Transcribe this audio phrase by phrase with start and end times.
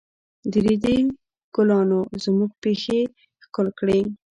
[0.51, 0.97] د ريدي
[1.55, 2.99] ګلانو زموږ پښې
[3.43, 3.99] ښکل کړې.